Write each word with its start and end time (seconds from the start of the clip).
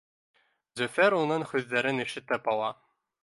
Зөфәр 0.79 1.17
уның 1.17 1.45
һүҙҙәрен 1.51 2.05
ишетеп 2.09 2.53
ала 2.55 2.73